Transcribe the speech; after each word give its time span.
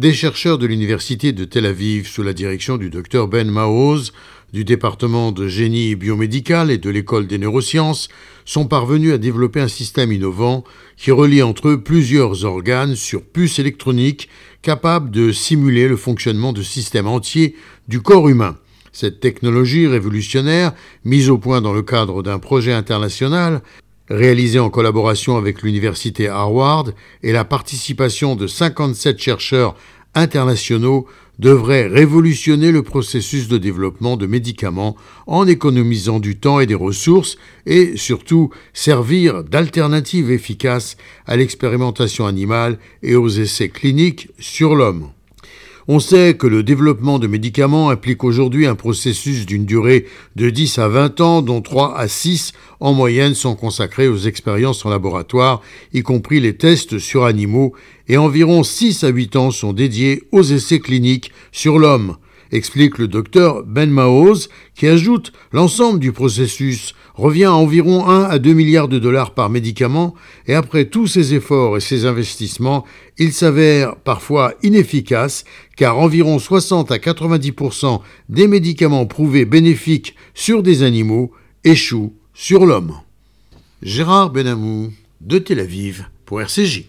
Des 0.00 0.14
chercheurs 0.14 0.56
de 0.56 0.64
l'université 0.64 1.32
de 1.32 1.44
Tel 1.44 1.66
Aviv, 1.66 2.08
sous 2.08 2.22
la 2.22 2.32
direction 2.32 2.78
du 2.78 2.88
docteur 2.88 3.28
Ben 3.28 3.50
Maoz, 3.50 4.14
du 4.50 4.64
département 4.64 5.30
de 5.30 5.46
génie 5.46 5.94
biomédical 5.94 6.70
et 6.70 6.78
de 6.78 6.88
l'école 6.88 7.26
des 7.26 7.36
neurosciences, 7.36 8.08
sont 8.46 8.66
parvenus 8.66 9.12
à 9.12 9.18
développer 9.18 9.60
un 9.60 9.68
système 9.68 10.10
innovant 10.10 10.64
qui 10.96 11.10
relie 11.10 11.42
entre 11.42 11.68
eux 11.68 11.82
plusieurs 11.82 12.46
organes 12.46 12.96
sur 12.96 13.22
puces 13.22 13.58
électroniques 13.58 14.30
capables 14.62 15.10
de 15.10 15.32
simuler 15.32 15.86
le 15.86 15.98
fonctionnement 15.98 16.54
de 16.54 16.62
systèmes 16.62 17.06
entiers 17.06 17.54
du 17.86 18.00
corps 18.00 18.30
humain. 18.30 18.56
Cette 18.92 19.20
technologie 19.20 19.86
révolutionnaire, 19.86 20.72
mise 21.04 21.28
au 21.28 21.36
point 21.36 21.60
dans 21.60 21.74
le 21.74 21.82
cadre 21.82 22.22
d'un 22.22 22.38
projet 22.38 22.72
international, 22.72 23.60
réalisé 24.10 24.58
en 24.58 24.68
collaboration 24.68 25.36
avec 25.36 25.62
l'université 25.62 26.28
Harvard 26.28 26.90
et 27.22 27.32
la 27.32 27.44
participation 27.44 28.36
de 28.36 28.46
57 28.46 29.18
chercheurs 29.18 29.76
internationaux, 30.14 31.06
devrait 31.38 31.86
révolutionner 31.86 32.70
le 32.70 32.82
processus 32.82 33.48
de 33.48 33.56
développement 33.56 34.18
de 34.18 34.26
médicaments 34.26 34.94
en 35.26 35.46
économisant 35.46 36.20
du 36.20 36.38
temps 36.38 36.60
et 36.60 36.66
des 36.66 36.74
ressources 36.74 37.38
et 37.64 37.96
surtout 37.96 38.50
servir 38.74 39.42
d'alternative 39.42 40.30
efficace 40.30 40.98
à 41.26 41.36
l'expérimentation 41.36 42.26
animale 42.26 42.78
et 43.02 43.16
aux 43.16 43.28
essais 43.28 43.70
cliniques 43.70 44.28
sur 44.38 44.74
l'homme. 44.74 45.08
On 45.92 45.98
sait 45.98 46.34
que 46.34 46.46
le 46.46 46.62
développement 46.62 47.18
de 47.18 47.26
médicaments 47.26 47.90
implique 47.90 48.22
aujourd'hui 48.22 48.64
un 48.64 48.76
processus 48.76 49.44
d'une 49.44 49.64
durée 49.64 50.06
de 50.36 50.48
10 50.48 50.78
à 50.78 50.86
20 50.86 51.20
ans, 51.20 51.42
dont 51.42 51.62
3 51.62 51.98
à 51.98 52.06
6 52.06 52.52
en 52.78 52.92
moyenne 52.92 53.34
sont 53.34 53.56
consacrés 53.56 54.06
aux 54.06 54.16
expériences 54.16 54.86
en 54.86 54.90
laboratoire, 54.90 55.62
y 55.92 56.02
compris 56.02 56.38
les 56.38 56.56
tests 56.56 57.00
sur 57.00 57.24
animaux, 57.24 57.74
et 58.06 58.18
environ 58.18 58.62
6 58.62 59.02
à 59.02 59.08
8 59.08 59.34
ans 59.34 59.50
sont 59.50 59.72
dédiés 59.72 60.22
aux 60.30 60.44
essais 60.44 60.78
cliniques 60.78 61.32
sur 61.50 61.76
l'homme 61.76 62.18
explique 62.52 62.98
le 62.98 63.08
docteur 63.08 63.64
Ben 63.64 63.90
Maoz, 63.90 64.48
qui 64.74 64.86
ajoute 64.86 65.32
l'ensemble 65.52 65.98
du 65.98 66.12
processus 66.12 66.94
revient 67.14 67.44
à 67.44 67.54
environ 67.54 68.08
1 68.08 68.24
à 68.24 68.38
2 68.38 68.52
milliards 68.52 68.88
de 68.88 68.98
dollars 68.98 69.34
par 69.34 69.50
médicament, 69.50 70.14
et 70.46 70.54
après 70.54 70.86
tous 70.86 71.06
ces 71.06 71.34
efforts 71.34 71.76
et 71.76 71.80
ces 71.80 72.06
investissements, 72.06 72.84
il 73.18 73.32
s'avère 73.32 73.96
parfois 73.96 74.54
inefficace, 74.62 75.44
car 75.76 75.98
environ 75.98 76.38
60 76.38 76.90
à 76.90 76.96
90% 76.96 78.00
des 78.28 78.46
médicaments 78.46 79.06
prouvés 79.06 79.44
bénéfiques 79.44 80.14
sur 80.34 80.62
des 80.62 80.82
animaux 80.82 81.32
échouent 81.64 82.14
sur 82.34 82.64
l'homme. 82.64 82.94
Gérard 83.82 84.30
Benamou, 84.30 84.92
de 85.20 85.38
Tel 85.38 85.60
Aviv, 85.60 86.06
pour 86.24 86.40
RCJ. 86.40 86.84